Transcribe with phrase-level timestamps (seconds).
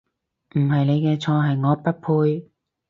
[0.55, 2.49] 唔係你嘅錯，係我不配